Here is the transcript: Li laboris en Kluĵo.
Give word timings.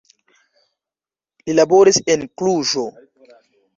Li 1.49 1.55
laboris 1.59 2.01
en 2.15 2.25
Kluĵo. 2.43 2.87